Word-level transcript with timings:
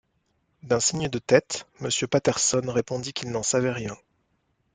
D’un 0.63 0.79
signe 0.79 1.09
de 1.09 1.19
tête, 1.19 1.67
Monsieur 1.79 2.07
Patterson 2.07 2.63
répondit 2.65 3.13
qu’il 3.13 3.29
n’en 3.29 3.43
savait 3.43 3.69
rien. 3.71 3.95